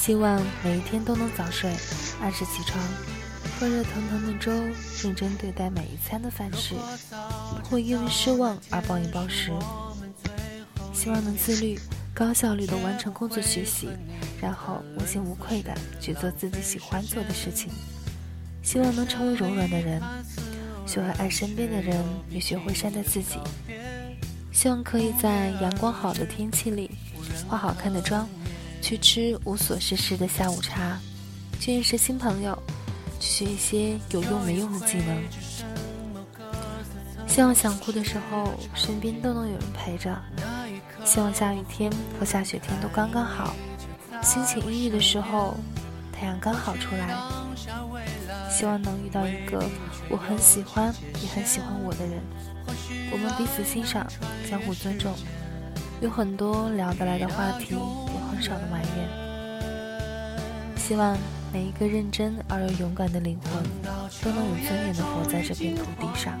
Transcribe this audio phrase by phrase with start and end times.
[0.00, 1.70] 希望每一天都能早睡，
[2.22, 2.82] 按时起床，
[3.58, 4.50] 喝热腾腾的粥，
[5.04, 6.74] 认真对待每一餐的饭食，
[7.54, 9.52] 不会因为失望而暴饮暴食。
[10.94, 11.78] 希望能自律、
[12.14, 13.90] 高效率地完成工作学习，
[14.40, 17.70] 然后无心无愧地去做自己喜欢做的事情。
[18.62, 20.00] 希望能成为柔软的人，
[20.86, 23.38] 学会爱身边的人，也学会善待自己。
[24.50, 26.90] 希望可以在阳光好的天气里，
[27.46, 28.26] 化好看的妆。
[28.80, 30.98] 去吃无所事事的下午茶，
[31.60, 32.60] 去认识新朋友，
[33.18, 35.22] 去学一些有用没用的技能。
[37.26, 40.14] 希望想哭的时候，身边都能有人陪着；
[41.04, 43.54] 希望下雨天和下雪天都刚刚好；
[44.22, 45.56] 心情阴郁的时候，
[46.12, 47.16] 太阳刚好出来。
[48.50, 49.62] 希望能遇到一个
[50.08, 50.92] 我很喜欢
[51.22, 52.20] 也很喜欢我的人，
[53.12, 54.06] 我们彼此欣赏，
[54.48, 55.14] 相互尊重，
[56.00, 57.76] 有很多聊得来的话题。
[58.30, 59.08] 很少的埋怨，
[60.76, 61.18] 希望
[61.52, 63.60] 每一个认真而又勇敢的灵魂，
[64.22, 66.38] 都能有尊严的活在这片土地上。